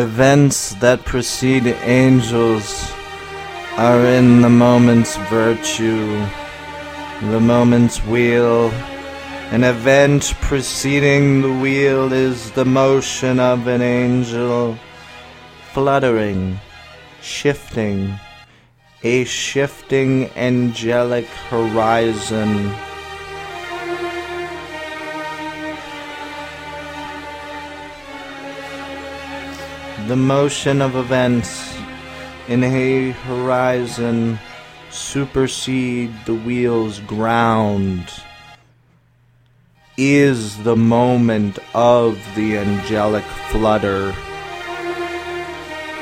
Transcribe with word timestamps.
Events 0.00 0.72
that 0.76 1.04
precede 1.04 1.66
angels 1.66 2.90
are 3.76 4.00
in 4.06 4.40
the 4.40 4.48
moment's 4.48 5.14
virtue, 5.28 6.26
the 7.30 7.38
moment's 7.38 7.98
wheel. 8.06 8.70
An 9.52 9.62
event 9.62 10.32
preceding 10.40 11.42
the 11.42 11.52
wheel 11.52 12.14
is 12.14 12.50
the 12.52 12.64
motion 12.64 13.38
of 13.38 13.66
an 13.66 13.82
angel, 13.82 14.78
fluttering, 15.74 16.58
shifting, 17.20 18.18
a 19.02 19.24
shifting 19.24 20.30
angelic 20.30 21.26
horizon. 21.50 22.72
The 30.06 30.16
motion 30.16 30.82
of 30.82 30.96
events 30.96 31.78
in 32.48 32.64
a 32.64 33.10
horizon 33.10 34.38
supersede 34.90 36.12
the 36.26 36.34
wheel's 36.34 36.98
ground 37.00 38.10
is 39.96 40.60
the 40.64 40.76
moment 40.76 41.58
of 41.74 42.18
the 42.34 42.58
angelic 42.58 43.24
flutter. 43.50 44.06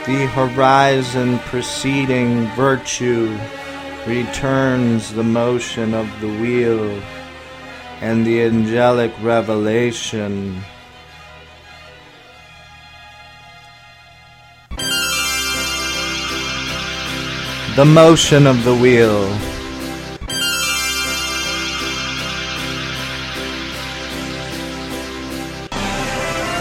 The 0.07 0.27
horizon 0.33 1.39
preceding 1.41 2.47
virtue 2.49 3.39
returns 4.07 5.13
the 5.13 5.25
motion 5.25 5.93
of 5.93 6.09
the 6.21 6.29
wheel 6.29 7.03
and 8.01 8.25
the 8.25 8.43
angelic 8.43 9.13
revelation. 9.21 10.63
The 17.79 17.85
motion 17.85 18.49
of 18.49 18.65
the 18.65 18.75
wheel. 18.75 19.29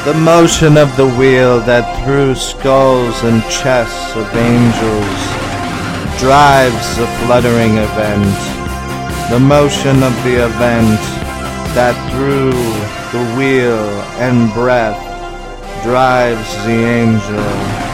The 0.05 0.13
motion 0.13 0.77
of 0.77 0.95
the 0.95 1.09
wheel 1.17 1.59
that 1.61 2.05
through 2.05 2.35
skulls 2.35 3.23
and 3.23 3.41
chests 3.49 4.15
of 4.15 4.29
angels 4.35 5.17
drives 6.19 6.85
the 6.97 7.07
fluttering 7.25 7.77
event. 7.79 8.37
The 9.31 9.39
motion 9.39 10.03
of 10.03 10.13
the 10.23 10.45
event 10.45 11.01
that 11.73 11.97
through 12.13 12.51
the 13.17 13.25
wheel 13.35 13.89
and 14.21 14.53
breath 14.53 15.01
drives 15.81 16.53
the 16.63 16.77
angel. 16.77 17.86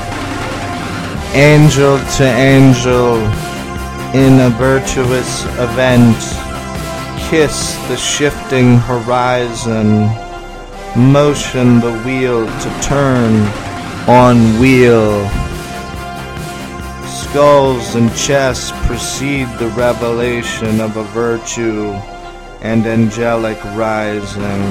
Angel 1.36 1.98
to 2.18 2.24
angel 2.24 3.16
in 4.14 4.40
a 4.40 4.50
virtuous 4.58 5.44
event, 5.58 6.18
kiss 7.30 7.76
the 7.88 7.98
shifting 7.98 8.78
horizon 8.78 10.08
motion 10.96 11.80
the 11.80 11.92
wheel 12.06 12.46
to 12.46 12.80
turn 12.82 13.34
on 14.08 14.60
wheel. 14.60 15.28
Skulls 17.08 17.96
and 17.96 18.16
chests 18.16 18.72
precede 18.86 19.48
the 19.58 19.70
revelation 19.70 20.80
of 20.80 20.98
a 20.98 21.04
virtue 21.06 21.94
and 22.62 22.86
angelic 22.86 23.58
rising. 23.76 24.62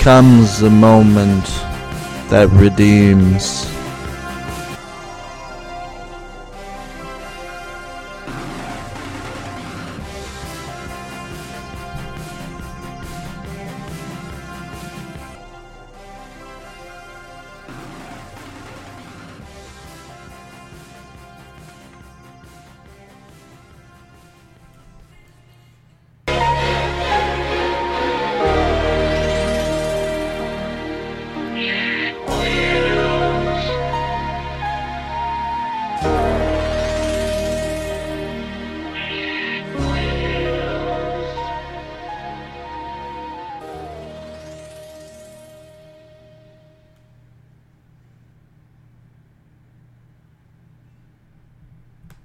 Comes 0.00 0.60
the 0.60 0.70
moment 0.70 1.44
that 2.30 2.48
redeems. 2.52 3.75